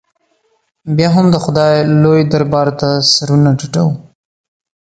بیا 0.95 1.09
هم 1.15 1.25
د 1.33 1.37
خدای 1.43 1.73
لوی 2.03 2.21
دربار 2.31 2.67
ته 2.79 2.89
سرونه 3.13 3.49
ټیټو. 3.59 3.85